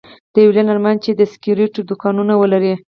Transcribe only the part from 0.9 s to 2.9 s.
و چې د سګرېټو دوکانونه ولري.